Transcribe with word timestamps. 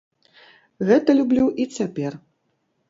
Гэта 0.89 1.17
люблю 1.21 1.45
і 1.65 1.71
цяпер. 1.79 2.13